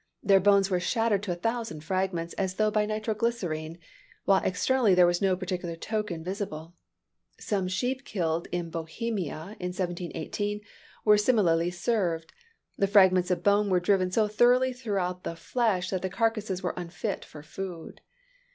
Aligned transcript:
Their 0.23 0.39
bones 0.39 0.71
were 0.71 0.79
shattered 0.79 1.21
to 1.21 1.31
a 1.31 1.35
thousand 1.35 1.81
fragments, 1.83 2.33
as 2.33 2.55
though 2.55 2.71
by 2.71 2.87
nitro 2.87 3.13
glycerine; 3.13 3.77
while 4.25 4.41
externally 4.43 4.95
there 4.95 5.05
was 5.05 5.21
no 5.21 5.37
particular 5.37 5.75
token 5.75 6.23
visible. 6.23 6.73
Some 7.39 7.67
sheep 7.67 8.03
killed 8.03 8.47
in 8.51 8.71
Bohemia, 8.71 9.55
in 9.59 9.67
1718, 9.69 10.61
were 11.05 11.19
similarly 11.19 11.69
served. 11.69 12.33
The 12.79 12.87
fragments 12.87 13.29
of 13.29 13.43
bone 13.43 13.69
were 13.69 13.79
driven 13.79 14.09
so 14.09 14.27
thoroughly 14.27 14.73
throughout 14.73 15.23
the 15.23 15.35
flesh 15.35 15.91
that 15.91 16.01
the 16.01 16.09
carcasses 16.09 16.63
were 16.63 16.73
unfit 16.75 17.23
for 17.23 17.43
food. 17.43 18.01